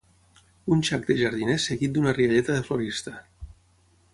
Un 0.75 0.79
xac 0.87 1.03
de 1.09 1.17
jardiner 1.19 1.57
seguit 1.65 1.93
d'una 1.97 2.15
rialleta 2.19 2.57
de 2.57 2.65
florista. 2.71 3.15